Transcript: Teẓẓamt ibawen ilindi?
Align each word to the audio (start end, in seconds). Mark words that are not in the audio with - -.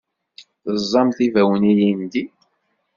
Teẓẓamt 0.65 1.17
ibawen 1.25 1.63
ilindi? 1.71 2.23